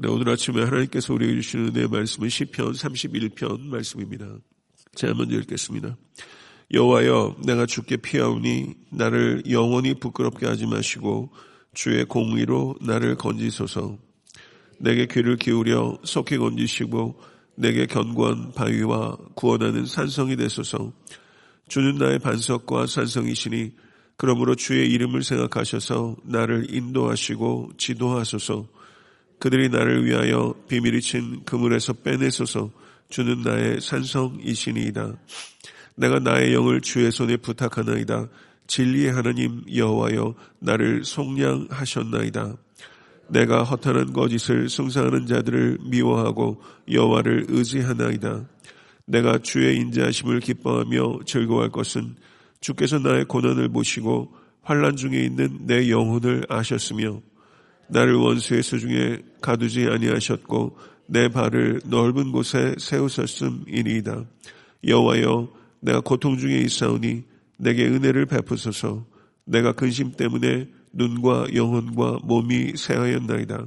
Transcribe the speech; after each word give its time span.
네, 0.00 0.08
오늘 0.08 0.28
아침에 0.28 0.62
하나님께서 0.62 1.12
우리에게 1.12 1.40
주시는 1.40 1.70
은혜의 1.70 1.88
말씀은 1.88 2.28
시편 2.28 2.70
31편 2.70 3.62
말씀입니다. 3.62 4.28
제가 4.94 5.14
먼저 5.14 5.34
읽겠습니다. 5.38 5.96
여호와여 6.72 7.38
내가 7.44 7.66
주께 7.66 7.96
피하오니 7.96 8.74
나를 8.92 9.42
영원히 9.50 9.94
부끄럽게 9.94 10.46
하지 10.46 10.66
마시고 10.66 11.32
주의 11.74 12.04
공의로 12.04 12.76
나를 12.80 13.16
건지소서 13.16 13.98
내게 14.78 15.06
귀를 15.06 15.34
기울여 15.34 15.98
속히 16.04 16.36
건지시고 16.38 17.18
내게 17.56 17.86
견고한 17.86 18.52
바위와 18.52 19.16
구원하는 19.34 19.84
산성이 19.84 20.36
되소서 20.36 20.92
주는 21.66 21.96
나의 21.96 22.20
반석과 22.20 22.86
산성이시니 22.86 23.72
그러므로 24.16 24.54
주의 24.54 24.88
이름을 24.92 25.24
생각하셔서 25.24 26.14
나를 26.22 26.72
인도하시고 26.72 27.72
지도하소서 27.78 28.77
그들이 29.38 29.68
나를 29.68 30.04
위하여 30.04 30.54
비밀이 30.68 31.00
친 31.00 31.44
그물에서 31.44 31.92
빼내소서 31.92 32.70
주는 33.08 33.42
나의 33.42 33.80
산성이시니이다. 33.80 35.14
내가 35.96 36.18
나의 36.18 36.54
영을 36.54 36.80
주의 36.80 37.10
손에 37.10 37.36
부탁하나이다. 37.36 38.28
진리의 38.66 39.12
하나님 39.12 39.62
여호와여 39.74 40.34
나를 40.60 41.04
속량하셨나이다. 41.04 42.56
내가 43.28 43.62
허탄한 43.62 44.12
거짓을 44.12 44.68
승사하는 44.68 45.26
자들을 45.26 45.78
미워하고 45.82 46.62
여호와를 46.90 47.46
의지하나이다. 47.48 48.46
내가 49.06 49.38
주의 49.38 49.76
인자하심을 49.76 50.40
기뻐하며 50.40 51.20
즐거워할 51.24 51.70
것은 51.70 52.16
주께서 52.60 52.98
나의 52.98 53.24
고난을 53.24 53.70
보시고 53.70 54.34
환란 54.62 54.96
중에 54.96 55.22
있는 55.24 55.66
내 55.66 55.88
영혼을 55.88 56.44
아셨으며 56.48 57.20
나를 57.88 58.14
원수의 58.14 58.62
수중에 58.62 59.18
가두지 59.40 59.86
아니하셨고 59.86 60.78
내 61.06 61.28
발을 61.28 61.80
넓은 61.86 62.32
곳에 62.32 62.74
세우셨음이니이다. 62.78 64.24
여호와여 64.86 65.48
내가 65.80 66.00
고통 66.00 66.38
중에 66.38 66.58
있사오니 66.58 67.24
내게 67.58 67.86
은혜를 67.86 68.26
베푸소서 68.26 69.06
내가 69.44 69.72
근심 69.72 70.12
때문에 70.12 70.68
눈과 70.92 71.48
영혼과 71.54 72.18
몸이 72.22 72.72
새하였나이다. 72.76 73.66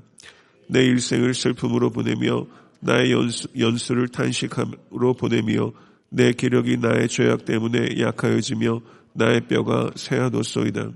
내 0.67 0.86
일생을 0.86 1.34
슬픔으로 1.34 1.90
보내며 1.90 2.45
나의 2.80 3.12
연수, 3.12 3.48
연수를 3.58 4.08
탄식함으로 4.08 5.14
보내며 5.14 5.72
내 6.10 6.32
기력이 6.32 6.78
나의 6.78 7.08
죄악 7.08 7.45
때문에 7.45 8.00
약하여지며 8.00 8.82
나의 9.14 9.42
뼈가 9.48 9.92
새하도소이다. 9.95 10.92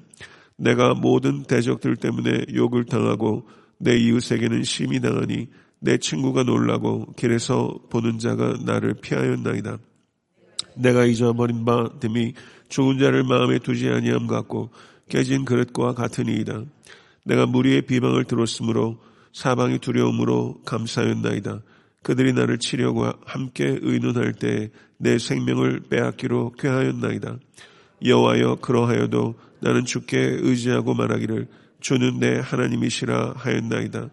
내가 0.58 0.94
모든 0.94 1.44
대적들 1.44 1.98
때문에 1.98 2.46
욕을 2.54 2.86
당하고 2.86 3.48
내 3.78 3.98
이웃에게는 3.98 4.64
심히 4.64 5.02
당하니 5.02 5.48
내 5.80 5.98
친구가 5.98 6.44
놀라고 6.44 7.12
길에서 7.14 7.78
보는 7.90 8.20
자가 8.20 8.58
나를 8.66 8.96
피하였나이다. 9.02 9.78
내가 10.78 11.06
잊어버린 11.06 11.66
바 11.66 11.90
됨이 12.00 12.34
죽은 12.70 13.00
자를 13.00 13.24
마음에 13.24 13.60
두지 13.60 13.90
아니함 13.90 14.28
같고 14.28 14.72
깨진 15.10 15.46
그릇과 15.46 15.94
같으니이다. 15.94 16.64
내가 17.26 17.46
무리의 17.46 17.84
비방을 17.84 18.26
들었으므로 18.26 18.98
사방이 19.34 19.80
두려움으로 19.80 20.62
감사였나이다. 20.66 21.62
그들이 22.02 22.34
나를 22.34 22.60
치려고 22.60 23.06
함께 23.26 23.78
의논할 23.82 24.34
때 24.34 24.70
내 24.98 25.18
생명을 25.18 25.82
빼앗기로 25.90 26.54
꾀하였나이다. 26.60 27.38
여호와여 28.04 28.56
그러하여도 28.62 29.36
나는 29.62 29.86
주께 29.86 30.18
의지하고 30.20 30.94
말하기를 30.94 31.48
주는 31.80 32.20
내 32.20 32.40
하나님이시라 32.40 33.34
하였나이다. 33.38 34.10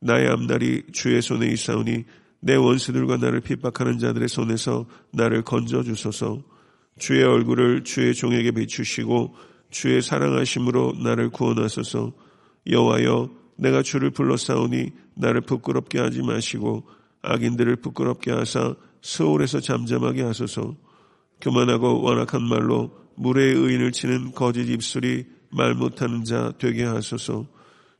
나의 0.00 0.28
앞날이 0.28 0.82
주의 0.92 1.20
손에 1.22 1.46
있사오니 1.48 2.04
내 2.40 2.56
원수들과 2.56 3.16
나를 3.16 3.40
핍박하는 3.40 3.98
자들의 3.98 4.28
손에서 4.28 4.86
나를 5.12 5.42
건져 5.42 5.82
주소서. 5.82 6.42
주의 6.98 7.24
얼굴을 7.24 7.84
주의 7.84 8.14
종에게 8.14 8.52
비추시고 8.52 9.34
주의 9.70 10.02
사랑하심으로 10.02 10.94
나를 11.02 11.30
구원하소서. 11.30 12.12
여호와여 12.70 13.30
내가 13.56 13.82
주를 13.82 14.10
불러싸우니 14.10 14.90
나를 15.14 15.40
부끄럽게 15.42 15.98
하지 15.98 16.22
마시고 16.22 16.86
악인들을 17.22 17.76
부끄럽게 17.76 18.32
하사 18.32 18.74
서울에서 19.00 19.60
잠잠하게 19.60 20.22
하소서. 20.22 20.74
교만하고 21.40 22.02
완악한 22.02 22.42
말로 22.42 23.03
물의 23.16 23.54
의인을 23.54 23.92
치는 23.92 24.32
거짓 24.32 24.68
입술이 24.68 25.24
말 25.50 25.74
못하는 25.74 26.24
자 26.24 26.52
되게 26.58 26.84
하소서. 26.84 27.46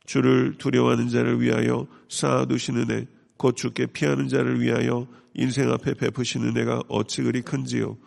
주를 0.05 0.55
두려워하는 0.57 1.09
자를 1.09 1.41
위하여 1.41 1.87
쌓아두시는 2.09 2.91
애, 2.91 3.07
곧 3.37 3.55
주께 3.55 3.85
피하는 3.87 4.27
자를 4.27 4.61
위하여 4.61 5.07
인생 5.33 5.71
앞에 5.71 5.95
베푸시는 5.95 6.55
애가 6.57 6.83
어찌 6.87 7.21
그리 7.23 7.41
큰지요. 7.41 7.97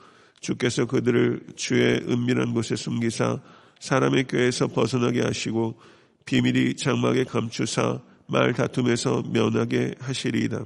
주께서 0.41 0.87
그들을 0.87 1.41
주의 1.57 2.01
은밀한 2.09 2.55
곳에 2.55 2.77
숨기사 2.77 3.41
사람의 3.81 4.27
꾀에서 4.29 4.69
벗어나게 4.69 5.23
하시고 5.23 5.79
비밀이 6.25 6.75
장막에 6.77 7.25
감추사 7.25 8.01
말 8.27 8.53
다툼에서 8.53 9.23
면하게 9.33 9.95
하시리이다. 9.99 10.65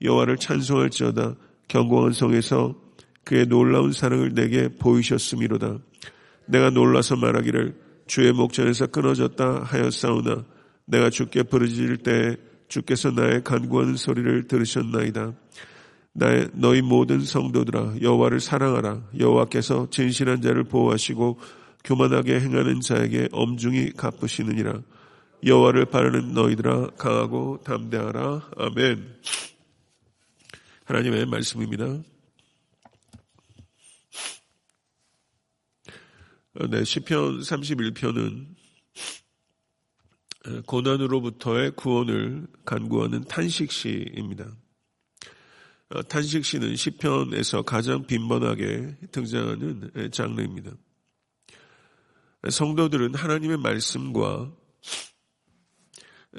여호와를 0.00 0.36
찬송할지어다 0.38 1.34
경고한 1.68 2.12
성에서 2.12 2.74
그의 3.24 3.46
놀라운 3.46 3.92
사랑을 3.92 4.34
내게 4.34 4.68
보이셨음이로다. 4.68 5.78
내가 6.46 6.70
놀라서 6.70 7.16
말하기를 7.16 7.74
주의 8.06 8.32
목전에서 8.32 8.88
끊어졌다 8.88 9.62
하였사오나 9.62 10.44
내가 10.86 11.10
주께 11.10 11.42
부르짖을 11.42 11.98
때 11.98 12.36
주께서 12.68 13.10
나의 13.10 13.44
간구하는 13.44 13.96
소리를 13.96 14.48
들으셨나이다. 14.48 15.32
나의 16.14 16.48
너희 16.52 16.82
모든 16.82 17.20
성도들아 17.20 17.94
여호와를 18.02 18.40
사랑하라. 18.40 19.02
여호와께서 19.18 19.88
진실한 19.90 20.42
자를 20.42 20.64
보호하시고 20.64 21.38
교만하게 21.84 22.40
행하는 22.40 22.80
자에게 22.80 23.28
엄중히 23.32 23.92
갚으시느니라. 23.92 24.82
여호와를 25.44 25.86
바르는 25.86 26.34
너희들아 26.34 26.90
강하고 26.98 27.60
담대하라. 27.64 28.50
아멘. 28.56 29.16
하나님의 30.84 31.26
말씀입니다. 31.26 32.11
네, 36.54 36.84
시편 36.84 37.40
31편은 37.40 38.46
고난으로부터의 40.66 41.70
구원을 41.70 42.46
간구하는 42.66 43.24
탄식시입니다. 43.24 44.54
어, 45.88 46.02
탄식시는 46.02 46.76
시편에서 46.76 47.62
가장 47.62 48.06
빈번하게 48.06 48.98
등장하는 49.12 50.10
장르입니다. 50.12 50.72
성도들은 52.50 53.14
하나님의 53.14 53.56
말씀과 53.56 54.52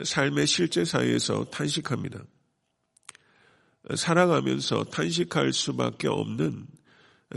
삶의 0.04 0.46
실제 0.46 0.86
사이에서 0.86 1.46
탄식합니다. 1.46 2.24
살아가면서 3.96 4.84
탄식할 4.84 5.54
수밖에 5.54 6.08
없는 6.08 6.68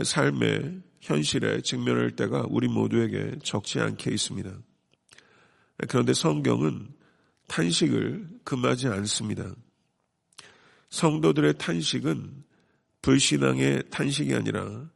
삶의 0.03 0.83
현실에 1.07 1.61
직면할 1.61 2.17
때가 2.17 2.47
우리 2.49 2.67
모두에게 2.67 3.37
적지 3.41 3.79
않게 3.79 4.11
있습니다. 4.11 4.51
그런데 5.87 6.13
성경은 6.13 6.89
탄식을 7.47 8.27
금하지 8.43 8.89
않습니다. 8.89 9.49
성도들의 10.89 11.57
탄식은 11.57 12.43
불신앙의 13.01 13.83
탄식이 13.89 14.35
아니라 14.35 14.89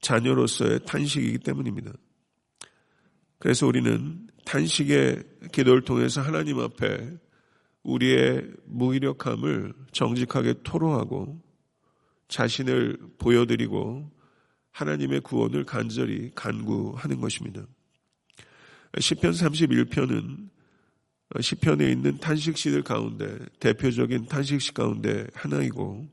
자녀로서의 0.00 0.80
탄식이기 0.86 1.38
때문입니다. 1.38 1.92
그래서 3.38 3.68
우리는 3.68 4.26
탄식의 4.44 5.22
기도를 5.52 5.82
통해서 5.82 6.20
하나님 6.20 6.58
앞에 6.58 7.16
우리의 7.84 8.50
무기력함을 8.64 9.72
정직하게 9.92 10.54
토로하고 10.64 11.40
자신을 12.26 12.98
보여드리고 13.18 14.10
하나님의 14.74 15.20
구원을 15.20 15.64
간절히 15.64 16.32
간구하는 16.34 17.20
것입니다. 17.20 17.62
시편 18.98 19.32
31편은 19.32 20.50
시편에 21.40 21.90
있는 21.90 22.18
탄식시들 22.18 22.82
가운데 22.82 23.38
대표적인 23.60 24.26
탄식시 24.26 24.74
가운데 24.74 25.26
하나이고 25.34 26.06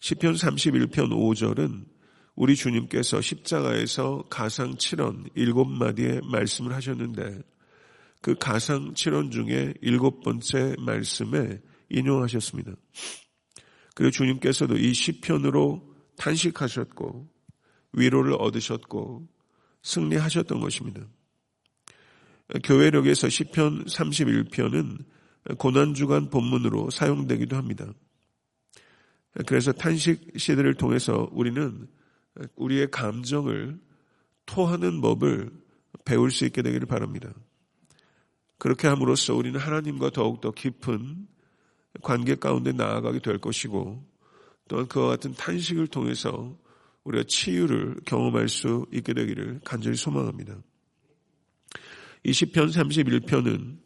시편 0.00 0.34
31편 0.34 1.10
5절은 1.10 1.84
우리 2.34 2.56
주님께서 2.56 3.20
십자가에서 3.20 4.24
가상 4.28 4.74
7원 4.74 5.30
일곱 5.34 5.66
마디의 5.66 6.22
말씀을 6.24 6.72
하셨는데 6.74 7.40
그 8.22 8.34
가상 8.34 8.94
7원 8.94 9.30
중에 9.30 9.74
일곱 9.82 10.22
번째 10.22 10.74
말씀에 10.78 11.60
인용하셨습니다. 11.90 12.72
그리고 13.94 14.10
주님께서도 14.10 14.78
이 14.78 14.94
시편으로 14.94 15.94
탄식하셨고 16.16 17.33
위로를 17.94 18.34
얻으셨고 18.38 19.26
승리하셨던 19.82 20.60
것입니다. 20.60 21.02
교회력에서 22.62 23.28
시편 23.28 23.86
31편은 23.86 25.04
고난 25.58 25.94
주간 25.94 26.30
본문으로 26.30 26.90
사용되기도 26.90 27.56
합니다. 27.56 27.86
그래서 29.46 29.72
탄식 29.72 30.38
시대를 30.38 30.74
통해서 30.74 31.28
우리는 31.32 31.88
우리의 32.56 32.90
감정을 32.90 33.78
토하는 34.46 35.00
법을 35.00 35.50
배울 36.04 36.30
수 36.30 36.44
있게 36.44 36.62
되기를 36.62 36.86
바랍니다. 36.86 37.32
그렇게 38.58 38.88
함으로써 38.88 39.34
우리는 39.34 39.58
하나님과 39.58 40.10
더욱더 40.10 40.50
깊은 40.50 41.26
관계 42.02 42.34
가운데 42.34 42.72
나아가게 42.72 43.20
될 43.20 43.38
것이고 43.38 44.04
또한 44.68 44.88
그와 44.88 45.08
같은 45.08 45.34
탄식을 45.34 45.88
통해서 45.88 46.56
우리가 47.04 47.24
치유를 47.28 48.00
경험할 48.06 48.48
수 48.48 48.86
있게 48.92 49.12
되기를 49.12 49.60
간절히 49.64 49.96
소망합니다. 49.96 50.56
20편 52.24 52.72
31편은 52.72 53.78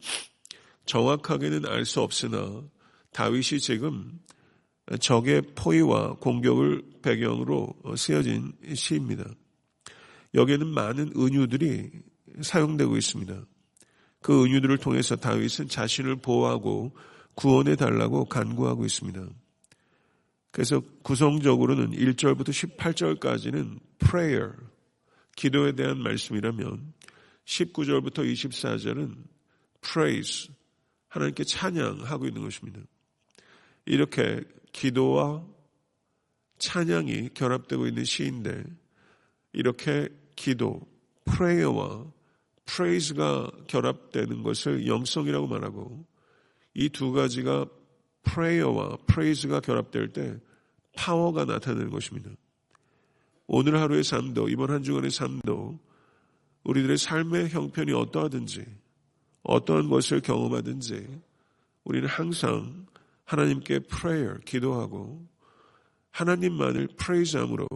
정확하게는 0.86 1.66
알 1.66 1.84
수 1.84 2.00
없으나 2.00 2.62
다윗이 3.12 3.60
지금 3.60 4.20
적의 5.00 5.42
포위와 5.54 6.14
공격을 6.14 6.82
배경으로 7.02 7.74
쓰여진 7.96 8.52
시입니다. 8.74 9.24
여기에는 10.34 10.66
많은 10.68 11.12
은유들이 11.16 11.90
사용되고 12.42 12.96
있습니다. 12.96 13.44
그 14.20 14.44
은유들을 14.44 14.78
통해서 14.78 15.16
다윗은 15.16 15.68
자신을 15.68 16.16
보호하고 16.16 16.96
구원해 17.34 17.76
달라고 17.76 18.24
간구하고 18.24 18.84
있습니다. 18.84 19.26
그래서 20.58 20.82
구성적으로는 21.04 21.92
1절부터 21.92 22.48
18절까지는 22.48 23.78
prayer, 24.00 24.54
기도에 25.36 25.70
대한 25.70 25.98
말씀이라면 26.02 26.94
19절부터 27.44 28.28
24절은 28.28 29.22
praise, 29.80 30.52
하나님께 31.10 31.44
찬양하고 31.44 32.26
있는 32.26 32.42
것입니다. 32.42 32.80
이렇게 33.86 34.42
기도와 34.72 35.46
찬양이 36.58 37.28
결합되고 37.34 37.86
있는 37.86 38.02
시인데 38.02 38.64
이렇게 39.52 40.08
기도, 40.34 40.80
prayer와 41.24 42.04
praise가 42.66 43.48
결합되는 43.68 44.42
것을 44.42 44.88
영성이라고 44.88 45.46
말하고 45.46 46.04
이 46.74 46.88
두 46.88 47.12
가지가 47.12 47.66
prayer와 48.24 48.96
praise가 49.06 49.60
결합될 49.60 50.12
때 50.12 50.36
파워가 50.98 51.44
나타나는 51.44 51.90
것입니다. 51.90 52.28
오늘 53.46 53.80
하루의 53.80 54.02
삶도 54.02 54.48
이번 54.48 54.70
한 54.70 54.82
주간의 54.82 55.10
삶도 55.10 55.78
우리들의 56.64 56.98
삶의 56.98 57.50
형편이 57.50 57.92
어떠하든지 57.92 58.66
어떠한 59.44 59.88
것을 59.88 60.20
경험하든지 60.20 61.06
우리는 61.84 62.08
항상 62.08 62.86
하나님께 63.24 63.80
prayer 63.80 64.40
기도하고 64.44 65.24
하나님만을 66.10 66.88
praise함으로 66.98 67.66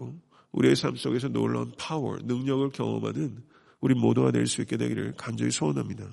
우리의 0.51 0.75
삶 0.77 0.97
속에서 0.97 1.29
놀라운 1.29 1.73
파워, 1.79 2.19
능력을 2.19 2.71
경험하는 2.71 3.43
우리 3.81 3.95
모두가 3.95 4.33
될 4.33 4.47
수 4.47 4.61
있게 4.63 4.77
되기를 4.77 5.15
간절히 5.17 5.51
소원합니다. 5.51 6.11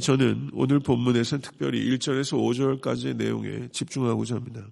저는 0.00 0.50
오늘 0.52 0.78
본문에서 0.78 1.38
특별히 1.38 1.84
1절에서 1.90 2.38
5절까지의 2.38 3.16
내용에 3.16 3.68
집중하고자 3.72 4.36
합니다. 4.36 4.68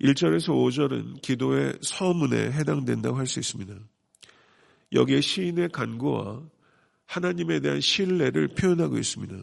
1절에서 0.00 0.50
5절은 0.50 1.22
기도의 1.22 1.78
서문에 1.82 2.52
해당된다고 2.52 3.16
할 3.16 3.26
수 3.26 3.40
있습니다. 3.40 3.74
여기에 4.92 5.20
시인의 5.20 5.68
간구와 5.70 6.42
하나님에 7.06 7.60
대한 7.60 7.80
신뢰를 7.80 8.48
표현하고 8.48 8.96
있습니다. 8.96 9.36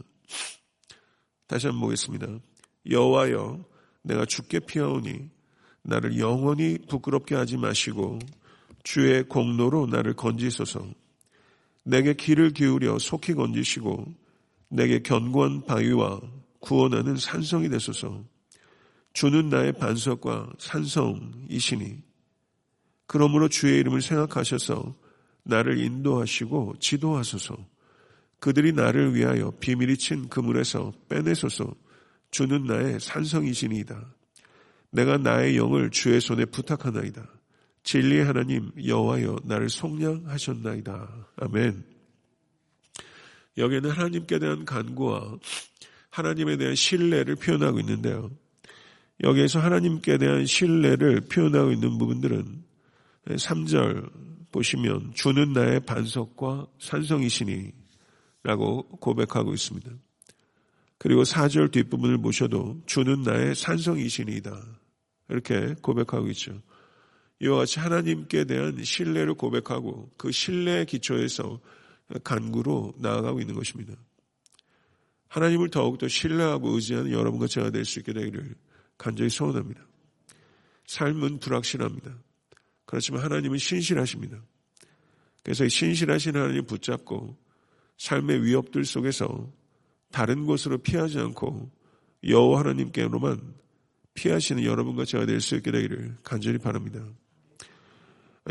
다시 1.48 1.68
한번 1.68 1.82
보겠습니다. 1.82 2.28
여호와여 2.90 3.64
내가 4.04 4.26
죽게 4.26 4.62
피하오니 4.62 5.30
나를 5.84 6.18
영원히 6.20 6.78
부끄럽게 6.88 7.36
하지 7.36 7.58
마시고 7.58 8.20
주의 8.84 9.24
공로로 9.24 9.88
나를 9.88 10.16
건지소서. 10.16 10.88
내게 11.84 12.14
귀를 12.14 12.52
기울여 12.52 12.98
속히 12.98 13.34
건지시고 13.34 14.06
내게 14.70 15.00
견고한 15.00 15.66
바위와 15.66 16.22
구원하는 16.60 17.18
산성이 17.18 17.70
되소서. 17.70 18.24
주는 19.16 19.48
나의 19.48 19.72
반석과 19.72 20.52
산성이시니 20.60 22.04
그러므로 23.08 23.48
주의 23.48 23.80
이름을 23.80 24.02
생각하셔서 24.02 24.94
나를 25.44 25.78
인도하시고 25.78 26.76
지도하소서. 26.82 27.56
그들이 28.42 28.74
나를 28.74 29.16
위하여 29.16 29.52
비밀이 29.62 29.96
친 29.96 30.28
그물에서 30.28 30.92
빼내소서. 31.08 31.74
주는 32.30 32.66
나의 32.66 33.00
산성이시니이다. 33.00 34.06
내가 34.92 35.18
나의 35.18 35.56
영을 35.56 35.92
주의 35.92 36.20
손에 36.20 36.44
부탁하나이다. 36.44 37.26
진리의 37.84 38.26
하나님 38.26 38.70
여호와여 38.86 39.38
나를 39.46 39.70
속량하셨나이다. 39.70 41.28
아멘. 41.38 41.86
여기에는 43.58 43.90
하나님께 43.92 44.40
대한 44.40 44.66
간구와 44.66 45.38
하나님에 46.10 46.58
대한 46.58 46.76
신뢰를 46.76 47.38
표현하고 47.38 47.80
있는데요. 47.80 48.30
여기에서 49.24 49.60
하나님께 49.60 50.18
대한 50.18 50.46
신뢰를 50.46 51.22
표현하고 51.22 51.72
있는 51.72 51.98
부분들은 51.98 52.64
3절 53.28 54.12
보시면 54.52 55.14
주는 55.14 55.54
나의 55.54 55.82
반석과 55.82 56.68
산성이시니 56.80 57.72
라고 58.44 58.84
고백하고 58.88 59.54
있습니다. 59.54 59.92
그리고 60.98 61.24
4절 61.24 61.72
뒷부분을 61.72 62.22
보셔도 62.22 62.82
주는 62.86 63.22
나의 63.22 63.56
산성이시니이다. 63.56 64.52
이렇게 65.30 65.76
고백하고 65.82 66.28
있죠. 66.30 66.62
이와 67.40 67.58
같이 67.60 67.80
하나님께 67.80 68.46
대한 68.46 68.82
신뢰를 68.82 69.34
고백하고 69.34 70.10
그 70.18 70.32
신뢰의 70.32 70.86
기초에서 70.86 71.60
간구로 72.24 72.94
나아가고 73.00 73.42
있는 73.42 73.56
것입니다. 73.56 73.94
하나님을 75.28 75.70
더욱더 75.70 76.08
신뢰하고 76.08 76.70
의지하는 76.70 77.12
여러분과 77.12 77.48
제가 77.48 77.72
될 77.72 77.84
수 77.84 78.00
있게 78.00 78.14
되기를 78.14 78.56
간절히 78.98 79.30
소원합니다. 79.30 79.82
삶은 80.88 81.40
불확실합니다. 81.40 82.16
그렇지만 82.86 83.24
하나님은 83.24 83.58
신실하십니다. 83.58 84.42
그래서 85.44 85.68
신실하신 85.68 86.36
하나님 86.36 86.66
붙잡고 86.66 87.38
삶의 87.98 88.44
위협들 88.44 88.86
속에서 88.86 89.52
다른 90.12 90.46
곳으로 90.46 90.78
피하지 90.78 91.20
않고 91.20 91.72
여호와 92.28 92.60
하나님께로만 92.62 93.54
피하시는 94.14 94.64
여러분과 94.64 95.06
제가 95.06 95.26
될 95.26 95.42
수 95.42 95.56
있게 95.56 95.72
되기를 95.72 96.18
간절히 96.24 96.58
바랍니다. 96.58 97.06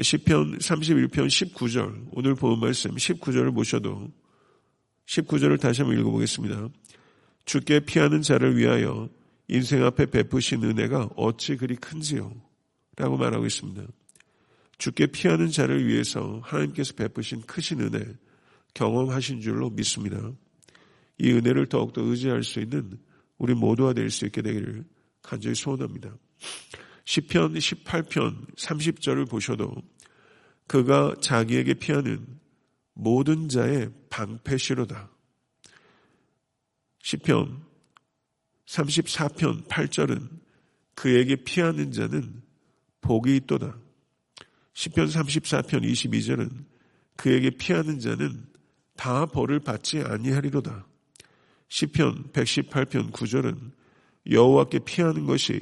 시편 0.01 0.59
31편 0.59 1.27
19절 1.27 2.09
오늘 2.13 2.35
본 2.35 2.59
말씀 2.61 2.95
19절을 2.95 3.55
보셔도 3.55 4.11
19절을 5.07 5.61
다시 5.61 5.83
한번 5.83 5.99
읽어보겠습니다. 6.01 6.69
주께 7.45 7.81
피하는 7.81 8.23
자를 8.23 8.57
위하여 8.57 9.09
인생 9.49 9.85
앞에 9.85 10.07
베푸신 10.07 10.65
은혜가 10.65 11.11
어찌 11.17 11.57
그리 11.57 11.77
큰지요? 11.77 12.33
라고 12.97 13.17
말하고 13.17 13.47
있습니다. 13.47 13.83
주께 14.79 15.07
피하는 15.07 15.51
자를 15.51 15.87
위해서 15.87 16.41
하나님께서 16.43 16.95
베푸신 16.95 17.43
크신 17.43 17.81
은혜 17.81 18.05
경험하신 18.75 19.41
줄로 19.41 19.71
믿습니다. 19.71 20.33
이 21.19 21.31
은혜를 21.31 21.67
더욱더 21.67 22.03
의지할 22.03 22.43
수 22.43 22.61
있는 22.61 22.99
우리 23.39 23.55
모두가 23.55 23.93
될 23.93 24.11
수 24.11 24.27
있게 24.27 24.43
되기를 24.43 24.85
간절히 25.23 25.55
소원합니다. 25.55 26.17
10편 27.05 27.57
18편 27.57 28.57
30절을 28.57 29.29
보셔도 29.29 29.75
그가 30.67 31.15
자기에게 31.21 31.75
피하는 31.75 32.27
모든 32.95 33.49
자의 33.49 33.91
방패시로다. 34.09 35.11
10편 37.03 37.61
34편 38.67 39.67
8절은 39.67 40.29
그에게 40.95 41.37
피하는 41.37 41.93
자는 41.93 42.43
복이 43.01 43.37
있도다. 43.37 43.77
10편 44.75 45.11
34편 45.13 45.83
22절은 45.83 46.65
그에게 47.17 47.51
피하는 47.51 48.01
자는 48.01 48.47
다 48.97 49.27
벌을 49.27 49.61
받지 49.61 50.01
아니하리로다. 50.01 50.87
10편 51.69 52.33
118편 52.33 53.13
9절은 53.13 53.73
여호와께 54.31 54.81
피하는 54.81 55.27
것이 55.27 55.61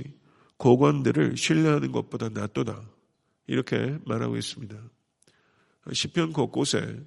고관들을 0.57 1.37
신뢰하는 1.37 1.93
것보다 1.93 2.29
낫도다. 2.29 2.81
이렇게 3.47 3.99
말하고 4.05 4.37
있습니다. 4.37 4.77
10편 5.87 6.33
곳곳에 6.33 7.01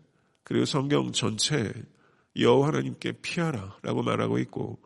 그리고 0.44 0.66
성경 0.66 1.12
전체에 1.12 1.72
여호와 2.38 2.68
하나님께 2.68 3.14
피하라 3.22 3.78
라고 3.82 4.04
말하고 4.04 4.38
있고 4.40 4.80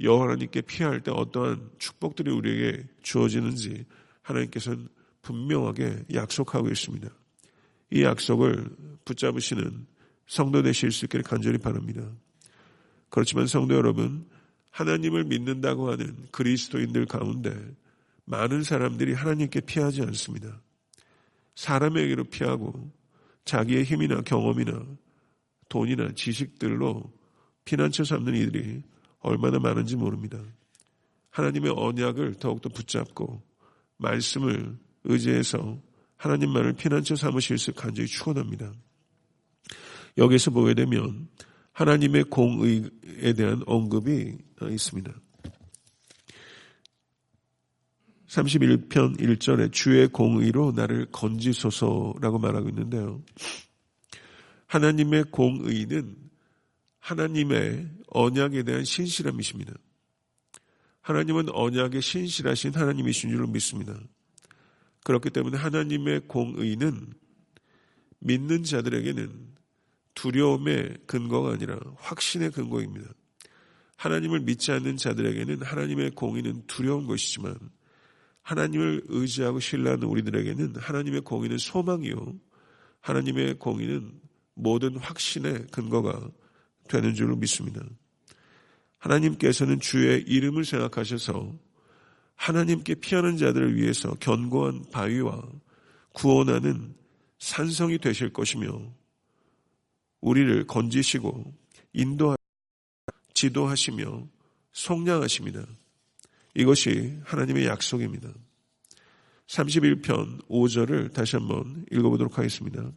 여호와 0.00 0.24
하나님께 0.24 0.62
피할 0.62 1.00
때 1.00 1.10
어떠한 1.10 1.70
축복들이 1.78 2.30
우리에게 2.30 2.86
주어지는지 3.02 3.84
하나님께서는 4.22 4.88
분명하게 5.22 6.04
약속하고 6.14 6.68
있습니다. 6.68 7.08
이 7.90 8.02
약속을 8.02 8.68
붙잡으시는 9.04 9.86
성도 10.26 10.62
되실 10.62 10.92
수 10.92 11.06
있기를 11.06 11.22
간절히 11.22 11.58
바랍니다. 11.58 12.02
그렇지만 13.08 13.46
성도 13.46 13.74
여러분, 13.74 14.26
하나님을 14.70 15.24
믿는다고 15.24 15.90
하는 15.90 16.28
그리스도인들 16.30 17.06
가운데 17.06 17.54
많은 18.26 18.62
사람들이 18.62 19.14
하나님께 19.14 19.62
피하지 19.62 20.02
않습니다. 20.02 20.60
사람에게로 21.54 22.24
피하고 22.24 22.92
자기의 23.44 23.84
힘이나 23.84 24.20
경험이나 24.20 24.84
돈이나 25.68 26.12
지식들로 26.14 27.10
피난처 27.64 28.04
삼는 28.04 28.34
이들이 28.34 28.82
얼마나 29.20 29.58
많은지 29.58 29.96
모릅니다. 29.96 30.38
하나님의 31.30 31.72
언약을 31.76 32.34
더욱더 32.34 32.68
붙잡고 32.68 33.42
말씀을 33.98 34.78
의지해서 35.04 35.80
하나님만을 36.16 36.74
피난처 36.74 37.16
삼으실 37.16 37.58
수 37.58 37.72
간절히 37.72 38.08
축원합니다. 38.08 38.72
여기서 40.16 40.50
보게 40.50 40.74
되면 40.74 41.28
하나님의 41.72 42.24
공의에 42.24 43.32
대한 43.36 43.62
언급이 43.66 44.36
있습니다. 44.68 45.12
31편 48.26 49.18
1절에 49.18 49.72
주의 49.72 50.06
공의로 50.08 50.72
나를 50.72 51.06
건지소서라고 51.12 52.38
말하고 52.38 52.68
있는데요. 52.68 53.22
하나님의 54.66 55.24
공의는 55.30 56.27
하나님의 57.08 57.88
언약에 58.08 58.64
대한 58.64 58.84
신실함이십니다. 58.84 59.72
하나님은 61.00 61.48
언약에 61.48 62.02
신실하신 62.02 62.74
하나님이신 62.74 63.30
줄로 63.30 63.46
믿습니다. 63.46 63.98
그렇기 65.04 65.30
때문에 65.30 65.56
하나님의 65.56 66.28
공의는 66.28 67.14
믿는 68.18 68.62
자들에게는 68.62 69.56
두려움의 70.14 70.98
근거가 71.06 71.52
아니라 71.52 71.78
확신의 71.96 72.50
근거입니다. 72.50 73.08
하나님을 73.96 74.40
믿지 74.40 74.70
않는 74.72 74.98
자들에게는 74.98 75.62
하나님의 75.62 76.10
공의는 76.10 76.64
두려운 76.66 77.06
것이지만 77.06 77.56
하나님을 78.42 79.04
의지하고 79.06 79.60
신뢰하는 79.60 80.04
우리들에게는 80.04 80.76
하나님의 80.76 81.22
공의는 81.22 81.56
소망이요. 81.56 82.34
하나님의 83.00 83.54
공의는 83.58 84.12
모든 84.54 84.96
확신의 84.96 85.68
근거가 85.68 86.30
되는 86.88 87.14
줄로 87.14 87.36
믿습니다. 87.36 87.80
하나님께서는 88.98 89.80
주의 89.80 90.22
이름을 90.22 90.64
생각하셔서 90.64 91.54
하나님께 92.34 92.96
피하는 92.96 93.36
자들을 93.36 93.76
위해서 93.76 94.14
견고한 94.14 94.90
바위와 94.92 95.42
구원하는 96.12 96.94
산성이 97.38 97.98
되실 97.98 98.32
것이며 98.32 98.92
우리를 100.20 100.66
건지시고 100.66 101.54
인도하 101.92 102.36
지도하시며 103.34 104.26
속량하십니다. 104.72 105.64
이것이 106.54 107.18
하나님의 107.24 107.66
약속입니다. 107.66 108.32
31편 109.46 110.46
5절을 110.48 111.12
다시 111.12 111.36
한번 111.36 111.86
읽어보도록 111.90 112.36
하겠습니다. 112.36 112.92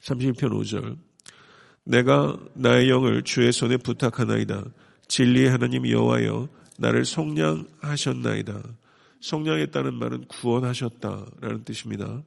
31편 0.00 0.50
5절 0.50 1.07
내가 1.88 2.38
나의 2.52 2.90
영을 2.90 3.22
주의 3.22 3.50
손에 3.50 3.78
부탁하나이다. 3.78 4.62
진리의 5.08 5.48
하나님 5.48 5.88
여호와여 5.88 6.50
나를 6.76 7.06
속량하셨나이다. 7.06 8.62
속량했다는 9.20 9.94
말은 9.94 10.26
구원하셨다라는 10.26 11.64
뜻입니다. 11.64 12.22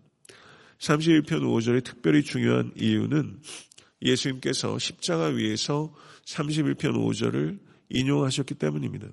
31편 0.79 1.43
5절의 1.43 1.83
특별히 1.83 2.23
중요한 2.23 2.71
이유는 2.75 3.39
예수님께서 4.01 4.79
십자가 4.79 5.25
위에서 5.27 5.93
31편 6.25 6.95
5절을 6.95 7.59
인용하셨기 7.89 8.55
때문입니다. 8.55 9.09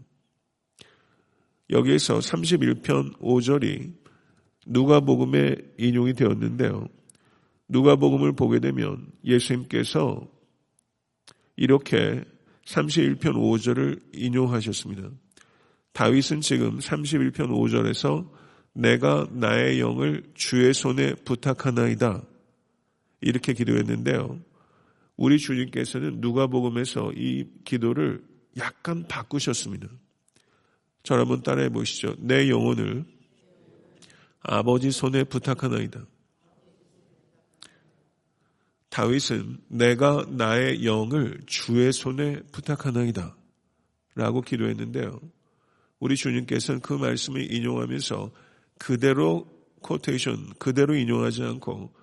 여기에서 1.69 2.21
31편 2.21 3.19
5절이 3.19 3.93
누가복음에 4.67 5.57
인용이 5.76 6.14
되었는데요. 6.14 6.88
누가복음을 7.69 8.33
보게 8.33 8.61
되면 8.61 9.12
예수님께서 9.26 10.38
이렇게 11.59 12.23
31편 12.67 13.21
5절을 13.35 14.00
인용하셨습니다. 14.15 15.11
다윗은 15.93 16.41
지금 16.41 16.79
31편 16.79 17.49
5절에서 17.49 18.31
내가 18.75 19.27
나의 19.33 19.81
영을 19.81 20.23
주의 20.35 20.73
손에 20.73 21.15
부탁하나이다. 21.17 22.23
이렇게 23.21 23.53
기도했는데요. 23.55 24.38
우리 25.17 25.38
주님께서는 25.38 26.21
누가복음에서 26.21 27.12
이 27.17 27.49
기도를 27.65 28.23
약간 28.57 29.05
바꾸셨습니다. 29.09 29.88
저를 31.03 31.23
한번 31.23 31.43
따라해 31.43 31.71
보시죠. 31.71 32.15
내 32.21 32.49
영혼을 32.49 33.05
아버지 34.43 34.93
손에 34.93 35.25
부탁하나이다. 35.25 36.07
다윗은 38.90 39.59
내가 39.68 40.25
나의 40.28 40.85
영을 40.85 41.40
주의 41.47 41.92
손에 41.92 42.40
부탁하나이다. 42.52 43.37
라고 44.14 44.40
기도했는데요. 44.40 45.21
우리 46.00 46.16
주님께서는 46.16 46.80
그 46.80 46.92
말씀을 46.95 47.52
인용하면서 47.52 48.33
그대로 48.78 49.47
코테이션, 49.83 50.54
그대로 50.59 50.95
인용하지 50.95 51.42
않고 51.42 51.95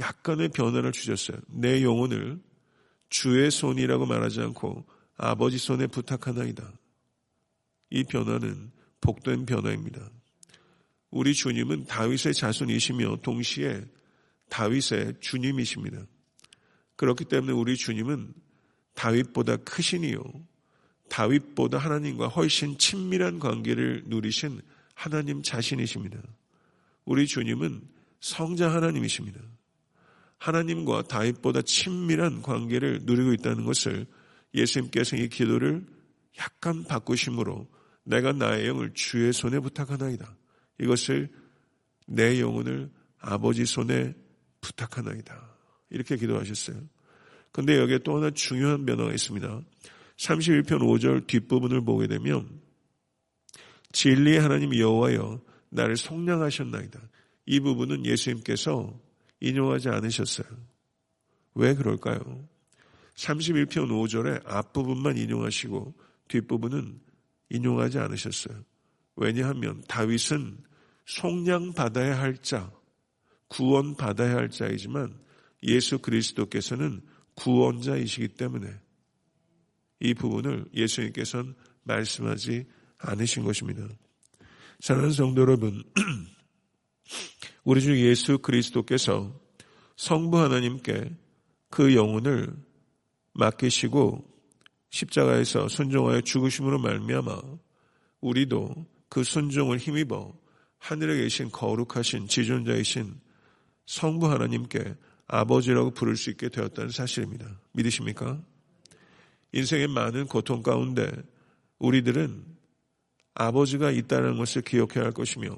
약간의 0.00 0.50
변화를 0.50 0.92
주셨어요. 0.92 1.38
내 1.48 1.82
영혼을 1.82 2.40
주의 3.08 3.50
손이라고 3.50 4.06
말하지 4.06 4.40
않고 4.40 4.84
아버지 5.16 5.58
손에 5.58 5.86
부탁하나이다. 5.86 6.72
이 7.90 8.04
변화는 8.04 8.72
복된 9.00 9.46
변화입니다. 9.46 10.10
우리 11.10 11.32
주님은 11.32 11.84
다윗의 11.86 12.34
자손이시며 12.34 13.18
동시에 13.22 13.84
다윗의 14.48 15.14
주님이십니다. 15.20 16.06
그렇기 16.96 17.24
때문에 17.24 17.52
우리 17.52 17.76
주님은 17.76 18.32
다윗보다 18.94 19.56
크시니요. 19.58 20.22
다윗보다 21.08 21.78
하나님과 21.78 22.28
훨씬 22.28 22.78
친밀한 22.78 23.38
관계를 23.38 24.04
누리신 24.06 24.60
하나님 24.94 25.42
자신이십니다. 25.42 26.18
우리 27.04 27.26
주님은 27.26 27.82
성자 28.20 28.72
하나님이십니다. 28.72 29.40
하나님과 30.38 31.04
다윗보다 31.04 31.62
친밀한 31.62 32.42
관계를 32.42 33.00
누리고 33.02 33.32
있다는 33.32 33.64
것을 33.64 34.06
예수님께서 34.54 35.16
이 35.16 35.28
기도를 35.28 35.86
약간 36.38 36.84
바꾸심으로 36.84 37.68
내가 38.04 38.32
나의 38.32 38.66
영을 38.68 38.92
주의 38.94 39.32
손에 39.32 39.58
부탁하나이다. 39.60 40.36
이것을 40.80 41.30
내 42.06 42.40
영혼을 42.40 42.90
아버지 43.18 43.64
손에 43.64 44.14
부탁하나이다. 44.60 45.53
이렇게 45.94 46.16
기도하셨어요. 46.16 46.76
근데 47.52 47.78
여기에 47.78 47.98
또 47.98 48.16
하나 48.16 48.30
중요한 48.30 48.84
변화가 48.84 49.12
있습니다. 49.12 49.60
31편 50.16 50.66
5절 50.80 51.26
뒷부분을 51.28 51.84
보게 51.84 52.08
되면 52.08 52.60
진리의 53.92 54.40
하나님 54.40 54.76
여호와여 54.76 55.40
나를 55.70 55.96
속량하셨나이다. 55.96 57.00
이 57.46 57.60
부분은 57.60 58.04
예수님께서 58.06 59.00
인용하지 59.38 59.88
않으셨어요. 59.88 60.48
왜 61.54 61.74
그럴까요? 61.74 62.48
31편 63.14 63.88
5절의 63.88 64.42
앞부분만 64.46 65.16
인용하시고 65.16 65.94
뒷부분은 66.26 67.00
인용하지 67.50 67.98
않으셨어요. 67.98 68.64
왜냐하면 69.14 69.80
다윗은 69.86 70.58
속량 71.06 71.74
받아야 71.74 72.18
할 72.18 72.36
자, 72.38 72.72
구원 73.46 73.94
받아야 73.94 74.34
할 74.34 74.50
자이지만 74.50 75.16
예수 75.64 75.98
그리스도께서는 75.98 77.00
구원자이시기 77.34 78.28
때문에 78.28 78.68
이 80.00 80.14
부분을 80.14 80.66
예수님께서는 80.74 81.54
말씀하지 81.82 82.66
않으신 82.98 83.44
것입니다. 83.44 83.86
사랑하는 84.80 85.12
성도 85.12 85.40
여러분, 85.40 85.82
우리 87.64 87.80
주 87.80 87.98
예수 88.06 88.38
그리스도께서 88.38 89.40
성부 89.96 90.38
하나님께 90.38 91.10
그 91.70 91.94
영혼을 91.94 92.54
맡기시고 93.32 94.24
십자가에서 94.90 95.68
순종하여 95.68 96.20
죽으심으로 96.20 96.78
말미암아 96.78 97.40
우리도 98.20 98.86
그 99.08 99.24
순종을 99.24 99.78
힘입어 99.78 100.36
하늘에 100.78 101.16
계신 101.22 101.50
거룩하신 101.50 102.28
지존자이신 102.28 103.20
성부 103.86 104.30
하나님께 104.30 104.96
아버지라고 105.26 105.90
부를 105.90 106.16
수 106.16 106.30
있게 106.30 106.48
되었다는 106.48 106.90
사실입니다. 106.90 107.60
믿으십니까? 107.72 108.40
인생의 109.52 109.88
많은 109.88 110.26
고통 110.26 110.62
가운데 110.62 111.10
우리들은 111.78 112.44
아버지가 113.34 113.90
있다는 113.90 114.36
것을 114.36 114.62
기억해야 114.62 115.04
할 115.04 115.12
것이며 115.12 115.54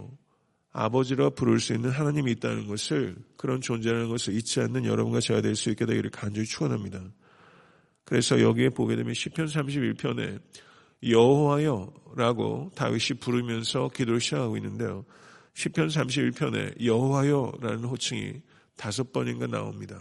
아버지라 0.72 1.30
부를 1.30 1.58
수 1.58 1.72
있는 1.72 1.90
하나님이 1.90 2.32
있다는 2.32 2.66
것을 2.66 3.16
그런 3.36 3.60
존재라는 3.60 4.08
것을 4.08 4.34
잊지 4.34 4.60
않는 4.60 4.84
여러분과 4.84 5.20
제가 5.20 5.40
될 5.40 5.56
수 5.56 5.70
있게 5.70 5.86
되기를 5.86 6.10
간절히 6.10 6.46
축원합니다. 6.46 7.02
그래서 8.04 8.40
여기에 8.40 8.70
보게 8.70 8.94
되면 8.94 9.14
시편 9.14 9.46
31편에 9.46 10.40
여호와여라고 11.02 12.72
다윗이 12.74 13.18
부르면서 13.20 13.88
기도를 13.88 14.20
시작하고 14.20 14.56
있는데요. 14.58 15.04
시편 15.54 15.88
31편에 15.88 16.84
여호와여라는 16.84 17.84
호칭이 17.84 18.42
다섯 18.76 19.12
번인가 19.12 19.46
나옵니다. 19.46 20.00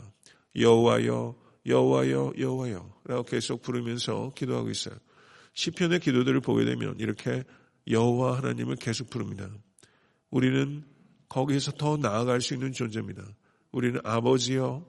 여호와여, 0.56 1.36
여호와여, 1.66 2.34
여호와여라고 2.38 3.24
계속 3.24 3.62
부르면서 3.62 4.32
기도하고 4.36 4.70
있어요. 4.70 4.96
시편의 5.54 6.00
기도들을 6.02 6.42
보게 6.42 6.66
되면 6.66 6.96
이렇게 7.00 7.44
여호와 7.90 8.38
하나님을 8.38 8.76
계속 8.76 9.10
부릅니다. 9.10 9.50
우리는 10.30 10.84
거기에서 11.30 11.72
더 11.72 11.98
나아갈 11.98 12.42
수 12.42 12.54
있는 12.54 12.72
존재입니다. 12.72 13.24
우리는 13.72 14.00
아버지여, 14.04 14.86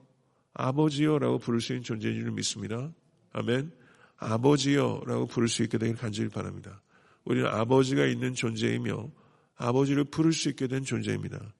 아버지여라고 0.53 1.39
부를 1.39 1.61
수 1.61 1.73
있는 1.73 1.83
존재인 1.83 2.15
줄 2.15 2.31
믿습니다. 2.31 2.91
아멘. 3.33 3.71
아버지여라고 4.17 5.27
부를 5.27 5.47
수 5.47 5.63
있게 5.63 5.77
되길 5.77 5.95
간절히 5.95 6.29
바랍니다. 6.29 6.81
우리는 7.23 7.47
아버지가 7.47 8.05
있는 8.05 8.33
존재이며 8.33 9.09
아버지를 9.55 10.05
부를 10.05 10.33
수 10.33 10.49
있게 10.49 10.67
된 10.67 10.83
존재입니다. 10.83 11.53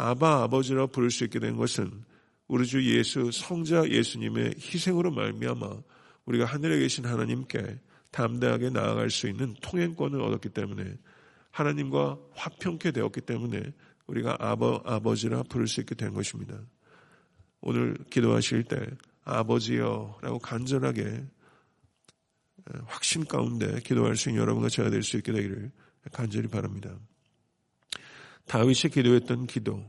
아바 0.00 0.44
아버지라고 0.44 0.92
부를 0.92 1.10
수 1.10 1.24
있게 1.24 1.40
된 1.40 1.56
것은 1.56 2.04
우리 2.46 2.66
주 2.66 2.82
예수 2.96 3.32
성자 3.32 3.90
예수님의 3.90 4.54
희생으로 4.56 5.10
말미암아 5.10 5.82
우리가 6.24 6.44
하늘에 6.44 6.78
계신 6.78 7.04
하나님께 7.04 7.80
담대하게 8.12 8.70
나아갈 8.70 9.10
수 9.10 9.28
있는 9.28 9.54
통행권을 9.60 10.20
얻었기 10.20 10.50
때문에 10.50 10.96
하나님과 11.50 12.16
화평케 12.32 12.92
되었기 12.92 13.22
때문에 13.22 13.74
우리가 14.06 14.36
아버 14.38 14.80
아버지라 14.84 15.42
부를 15.42 15.66
수 15.66 15.80
있게 15.80 15.96
된 15.96 16.14
것입니다. 16.14 16.56
오늘 17.60 17.96
기도하실 18.08 18.64
때 18.64 18.78
아버지여라고 19.24 20.38
간절하게 20.38 21.26
확신 22.86 23.24
가운데 23.24 23.80
기도할 23.80 24.14
수 24.14 24.28
있는 24.28 24.42
여러분과 24.42 24.68
제가 24.68 24.90
될 24.90 25.02
수 25.02 25.16
있게 25.16 25.32
되기를 25.32 25.72
간절히 26.12 26.46
바랍니다. 26.46 26.96
다윗이 28.48 28.92
기도했던 28.92 29.46
기도, 29.46 29.84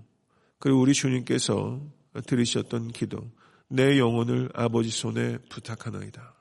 그리고 0.59 0.81
우리 0.81 0.93
주님께서 0.93 1.81
들으셨던 2.25 2.89
기도, 2.89 3.31
내 3.69 3.97
영혼을 3.97 4.49
아버지 4.53 4.89
손에 4.89 5.37
부탁하나이다. 5.49 6.35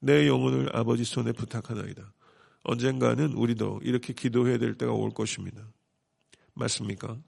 내 0.00 0.26
영혼을 0.26 0.74
아버지 0.74 1.04
손에 1.04 1.32
부탁하나이다. 1.32 2.12
언젠가는 2.62 3.32
우리도 3.32 3.80
이렇게 3.82 4.12
기도해야 4.12 4.58
될 4.58 4.74
때가 4.74 4.92
올 4.92 5.10
것입니다. 5.10 5.62
맞습니까? 6.54 7.18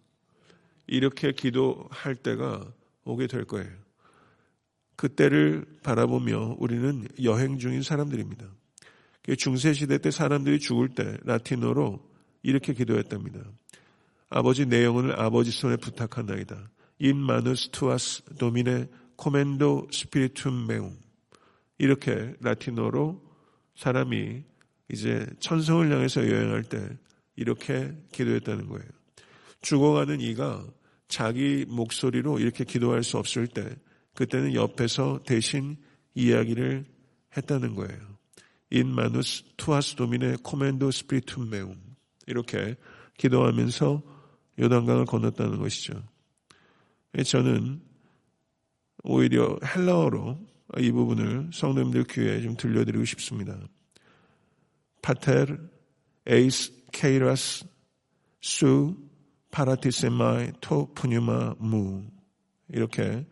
이렇게 0.86 1.32
기도할 1.32 2.14
때가 2.14 2.72
오게 3.04 3.26
될 3.26 3.44
거예요. 3.44 3.70
그때를 4.96 5.66
바라보며 5.82 6.56
우리는 6.58 7.06
여행 7.22 7.58
중인 7.58 7.82
사람들입니다. 7.82 8.46
중세시대 9.36 9.98
때 9.98 10.10
사람들이 10.10 10.58
죽을 10.60 10.88
때 10.88 11.18
라틴어로 11.24 12.00
이렇게 12.42 12.72
기도했답니다. 12.72 13.40
아버지 14.28 14.66
내 14.66 14.84
영혼을 14.84 15.18
아버지 15.18 15.50
손에 15.50 15.76
부탁하나이다. 15.76 16.70
In 16.98 17.16
manus 17.16 17.70
tuas 17.70 18.22
Domine 18.38 18.88
commendo 19.16 19.88
spiritum 19.92 20.66
meum. 20.66 20.98
이렇게 21.78 22.34
라틴어로 22.40 23.22
사람이 23.76 24.42
이제 24.90 25.26
천성을 25.40 25.92
향해서 25.92 26.28
여행할 26.28 26.64
때 26.64 26.88
이렇게 27.36 27.92
기도했다는 28.12 28.68
거예요. 28.68 28.88
죽어가는 29.60 30.20
이가 30.20 30.64
자기 31.08 31.64
목소리로 31.68 32.38
이렇게 32.40 32.64
기도할 32.64 33.04
수 33.04 33.18
없을 33.18 33.46
때 33.46 33.76
그때는 34.14 34.54
옆에서 34.54 35.20
대신 35.24 35.76
이야기를 36.14 36.84
했다는 37.36 37.74
거예요. 37.74 38.00
In 38.70 38.88
manus 38.88 39.44
tuas 39.56 39.94
Domine 39.94 40.36
commendo 40.42 40.90
spiritum 40.90 41.50
meum. 41.50 41.76
이렇게 42.26 42.76
기도하면서 43.18 44.15
요단강을 44.58 45.04
건넜다는 45.04 45.58
것이죠. 45.58 46.02
저는 47.24 47.80
오히려 49.04 49.58
헬라어로 49.64 50.38
이 50.78 50.90
부분을 50.90 51.50
성도님들 51.52 52.04
귀에 52.04 52.40
좀 52.42 52.56
들려드리고 52.56 53.04
싶습니다. 53.04 53.58
Πάτερ, 55.00 55.58
εἰς, 56.26 56.72
χεῖράς, 56.92 57.66
σου, 58.40 58.96
παρατίθεμαι, 59.50 60.52
τὸ, 60.60 60.92
πνεῦμά, 60.92 61.54
μου. 61.58 62.04
이렇게 62.68 63.24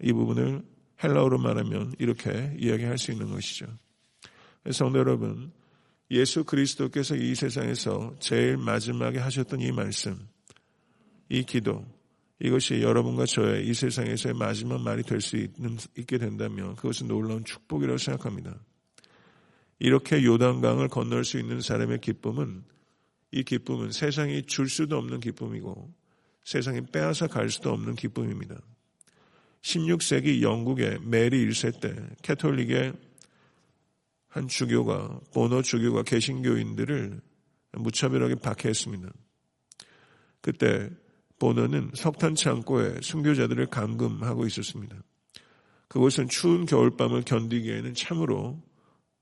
이 0.00 0.12
부분을 0.12 0.62
헬라어로 1.02 1.38
말하면 1.38 1.94
이렇게 1.98 2.56
이야기할 2.58 2.98
수 2.98 3.10
있는 3.10 3.30
것이죠. 3.30 3.66
성도 4.70 4.98
여러분, 5.00 5.52
예수 6.10 6.44
그리스도께서 6.44 7.16
이 7.16 7.34
세상에서 7.34 8.14
제일 8.20 8.56
마지막에 8.56 9.18
하셨던 9.18 9.60
이 9.60 9.72
말씀, 9.72 10.28
이 11.30 11.44
기도, 11.44 11.86
이것이 12.40 12.82
여러분과 12.82 13.24
저의 13.24 13.66
이 13.66 13.72
세상에서의 13.72 14.34
마지막 14.34 14.80
말이 14.80 15.02
될 15.02 15.20
수 15.20 15.36
있게 15.36 16.18
된다면 16.18 16.74
그것은 16.74 17.06
놀라운 17.06 17.44
축복이라고 17.44 17.98
생각합니다. 17.98 18.58
이렇게 19.78 20.24
요단강을 20.24 20.88
건널 20.88 21.24
수 21.24 21.38
있는 21.38 21.60
사람의 21.60 22.00
기쁨은 22.00 22.64
이 23.32 23.44
기쁨은 23.44 23.92
세상이 23.92 24.46
줄 24.46 24.68
수도 24.68 24.98
없는 24.98 25.20
기쁨이고 25.20 25.94
세상이 26.44 26.86
빼앗아 26.86 27.28
갈 27.28 27.48
수도 27.48 27.70
없는 27.70 27.94
기쁨입니다. 27.94 28.60
16세기 29.62 30.42
영국의 30.42 31.00
메리 31.02 31.46
1세 31.46 31.80
때 31.80 31.94
캐톨릭의 32.22 32.92
한 34.28 34.48
주교가 34.48 35.20
보노 35.32 35.62
주교가 35.62 36.02
개신교인들을 36.02 37.20
무차별하게 37.72 38.36
박해했습니다. 38.36 39.12
그때 40.40 40.90
보너는 41.40 41.90
석탄 41.94 42.36
창고에 42.36 43.00
순교자들을 43.00 43.66
감금하고 43.66 44.46
있었습니다. 44.46 44.94
그곳은 45.88 46.28
추운 46.28 46.66
겨울밤을 46.66 47.22
견디기에는 47.22 47.94
참으로 47.94 48.62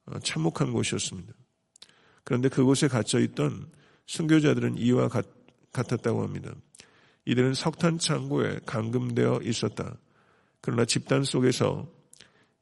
어, 0.04 0.18
참혹한 0.18 0.72
곳이었습니다. 0.72 1.32
그런데 2.24 2.50
그곳에 2.50 2.88
갇혀 2.88 3.20
있던 3.20 3.70
순교자들은 4.06 4.76
이와 4.76 5.08
같, 5.08 5.26
같았다고 5.72 6.22
합니다. 6.22 6.52
이들은 7.24 7.54
석탄 7.54 7.98
창고에 7.98 8.60
감금되어 8.66 9.40
있었다. 9.44 9.96
그러나 10.60 10.84
집단 10.84 11.22
속에서 11.22 11.88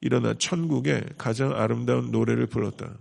일어나 0.01 0.35
천국의 0.35 1.03
가장 1.17 1.53
아름다운 1.53 2.11
노래를 2.11 2.45
불렀다. 2.45 2.95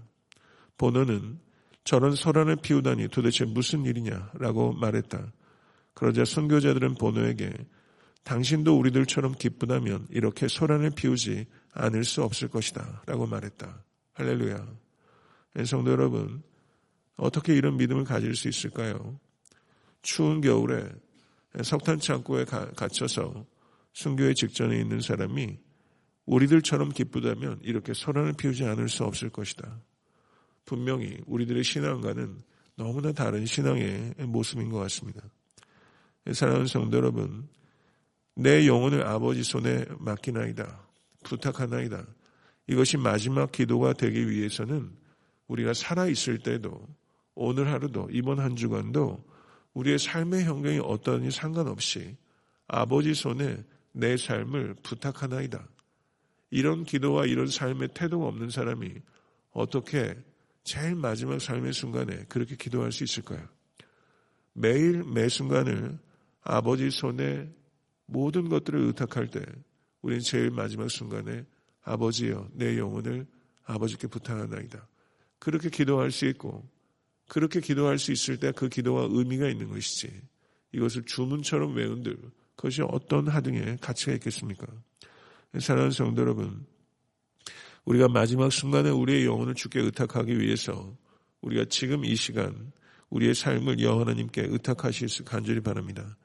보너는 0.78 1.38
저런 1.84 2.14
소란을 2.14 2.56
피우다니 2.56 3.08
도대체 3.08 3.44
무슨 3.44 3.84
일이냐라고 3.84 4.72
말했다. 4.72 5.32
그러자 5.96 6.26
선교자들은 6.26 6.96
보노에게 6.96 7.50
당신도 8.22 8.78
우리들처럼 8.78 9.32
기쁘다면 9.32 10.06
이렇게 10.10 10.46
소란을 10.46 10.90
피우지 10.90 11.46
않을 11.72 12.04
수 12.04 12.22
없을 12.22 12.48
것이다. 12.48 13.02
라고 13.06 13.26
말했다. 13.26 13.82
할렐루야. 14.12 14.66
네, 15.54 15.64
성도 15.64 15.92
여러분, 15.92 16.42
어떻게 17.16 17.54
이런 17.56 17.78
믿음을 17.78 18.04
가질 18.04 18.36
수 18.36 18.46
있을까요? 18.46 19.18
추운 20.02 20.42
겨울에 20.42 20.86
석탄 21.64 21.98
창고에 21.98 22.44
갇혀서 22.44 23.46
순교의 23.94 24.34
직전에 24.34 24.78
있는 24.78 25.00
사람이 25.00 25.58
우리들처럼 26.26 26.90
기쁘다면 26.90 27.60
이렇게 27.62 27.94
소란을 27.94 28.34
피우지 28.34 28.66
않을 28.66 28.90
수 28.90 29.04
없을 29.04 29.30
것이다. 29.30 29.80
분명히 30.66 31.16
우리들의 31.24 31.64
신앙과는 31.64 32.42
너무나 32.74 33.12
다른 33.12 33.46
신앙의 33.46 34.14
모습인 34.26 34.68
것 34.68 34.78
같습니다. 34.80 35.22
사랑하는 36.32 36.66
성도 36.66 36.96
여러분, 36.96 37.48
내 38.34 38.66
영혼을 38.66 39.06
아버지 39.06 39.42
손에 39.42 39.84
맡기나이다. 39.98 40.86
부탁하나이다. 41.24 42.06
이것이 42.68 42.96
마지막 42.96 43.52
기도가 43.52 43.92
되기 43.92 44.28
위해서는 44.28 44.90
우리가 45.46 45.72
살아있을 45.72 46.38
때도 46.38 46.86
오늘 47.34 47.70
하루도 47.70 48.08
이번 48.10 48.40
한 48.40 48.56
주간도 48.56 49.24
우리의 49.74 49.98
삶의 49.98 50.44
환경이 50.44 50.80
어떠니 50.82 51.30
상관없이 51.30 52.16
아버지 52.66 53.14
손에 53.14 53.62
내 53.92 54.16
삶을 54.16 54.74
부탁하나이다. 54.82 55.66
이런 56.50 56.84
기도와 56.84 57.26
이런 57.26 57.46
삶의 57.46 57.90
태도가 57.94 58.26
없는 58.26 58.50
사람이 58.50 58.92
어떻게 59.52 60.16
제일 60.64 60.96
마지막 60.96 61.40
삶의 61.40 61.72
순간에 61.72 62.24
그렇게 62.28 62.56
기도할 62.56 62.90
수 62.90 63.04
있을까요? 63.04 63.46
매일 64.52 65.04
매 65.04 65.28
순간을 65.28 65.98
아버지 66.48 66.90
손에 66.90 67.48
모든 68.06 68.48
것들을 68.48 68.80
의탁할 68.80 69.30
때 69.30 69.44
우리는 70.00 70.22
제일 70.22 70.50
마지막 70.50 70.88
순간에 70.88 71.44
아버지여 71.82 72.50
내 72.52 72.78
영혼을 72.78 73.26
아버지께 73.64 74.06
부탁하나이다. 74.06 74.86
그렇게 75.40 75.68
기도할 75.70 76.12
수 76.12 76.26
있고 76.26 76.68
그렇게 77.28 77.60
기도할 77.60 77.98
수 77.98 78.12
있을 78.12 78.38
때 78.38 78.52
그 78.52 78.68
기도와 78.68 79.08
의미가 79.10 79.48
있는 79.48 79.68
것이지 79.68 80.08
이것을 80.72 81.02
주문처럼 81.04 81.74
외운들 81.74 82.16
그것이 82.54 82.82
어떤 82.82 83.26
하등의 83.26 83.78
가치가 83.78 84.12
있겠습니까? 84.12 84.66
사랑하는 85.58 85.90
성도 85.90 86.22
여러분 86.22 86.64
우리가 87.84 88.08
마지막 88.08 88.52
순간에 88.52 88.90
우리의 88.90 89.24
영혼을 89.26 89.54
주께 89.54 89.80
의탁하기 89.80 90.38
위해서 90.38 90.96
우리가 91.40 91.64
지금 91.68 92.04
이 92.04 92.14
시간 92.14 92.72
우리의 93.10 93.34
삶을 93.34 93.80
여호와 93.80 94.02
하나님께 94.02 94.42
의탁하실 94.42 95.08
수 95.08 95.24
간절히 95.24 95.60
바랍니다. 95.60 96.16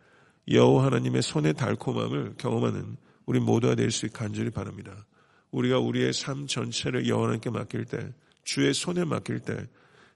여호와 0.47 0.86
하나님의 0.86 1.21
손의 1.21 1.54
달콤함을 1.54 2.36
경험하는 2.38 2.97
우리 3.25 3.39
모두가 3.39 3.75
될 3.75 3.91
수 3.91 4.06
있게 4.06 4.17
간절히 4.17 4.49
바랍니다. 4.49 5.06
우리가 5.51 5.80
우리의 5.80 6.13
삶 6.13 6.47
전체를 6.47 7.08
여호와 7.08 7.25
하나님께 7.25 7.49
맡길 7.49 7.86
때 7.86 8.13
주의 8.43 8.73
손에 8.73 9.06
맡길 9.06 9.39
때 9.41 9.67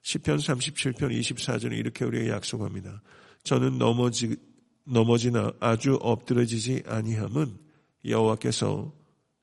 시편 0.02 0.38
37편 0.38 1.18
24절에 1.20 1.78
이렇게 1.78 2.06
우리에게 2.06 2.30
약속합니다. 2.30 3.02
저는 3.44 3.78
넘어지 3.78 4.36
넘어지나 4.86 5.52
아주 5.60 5.98
엎드러지지 6.02 6.84
아니함은 6.86 7.58
여호와께서 8.06 8.94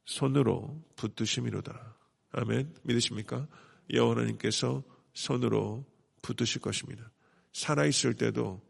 손으로 0.05 0.81
붙드심이로다. 0.97 1.97
아멘. 2.33 2.75
믿으십니까? 2.85 3.47
여호와 3.93 4.17
하나님께서 4.17 4.83
손으로 5.15 5.85
붙드실 6.23 6.61
것입니다. 6.61 7.11
살아 7.53 7.85
있을 7.87 8.15
때도 8.15 8.63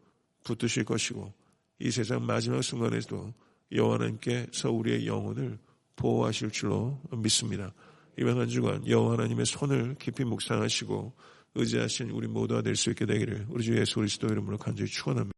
붙드실 0.43 0.83
것이고 0.83 1.33
이 1.79 1.91
세상 1.91 2.25
마지막 2.25 2.61
순간에도 2.61 3.33
여호와 3.71 3.95
하나님께서 3.95 4.71
우리의 4.71 5.07
영혼을 5.07 5.57
보호하실 5.95 6.51
줄로 6.51 6.99
믿습니다. 7.11 7.73
이번 8.17 8.39
한 8.39 8.47
주간 8.47 8.87
여호와 8.87 9.13
하나님의 9.13 9.45
손을 9.45 9.95
깊이 9.99 10.23
묵상하시고 10.23 11.13
의지하신 11.55 12.09
우리 12.11 12.27
모두가 12.27 12.61
될 12.61 12.75
수 12.75 12.89
있게 12.89 13.05
되기를 13.05 13.47
우리 13.49 13.63
주 13.63 13.77
예수 13.77 13.95
그리스도 13.95 14.27
이름으로 14.27 14.57
간절히 14.57 14.89
축원합니다. 14.89 15.31